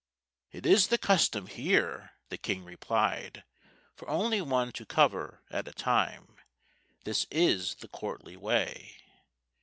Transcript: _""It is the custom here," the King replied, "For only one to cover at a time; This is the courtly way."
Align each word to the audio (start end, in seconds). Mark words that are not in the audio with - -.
_""It 0.57 0.65
is 0.65 0.87
the 0.87 0.97
custom 0.97 1.45
here," 1.45 2.13
the 2.29 2.37
King 2.39 2.65
replied, 2.65 3.43
"For 3.93 4.09
only 4.09 4.41
one 4.41 4.71
to 4.71 4.83
cover 4.83 5.43
at 5.51 5.67
a 5.67 5.71
time; 5.73 6.37
This 7.03 7.27
is 7.29 7.75
the 7.75 7.87
courtly 7.87 8.35
way." 8.35 8.97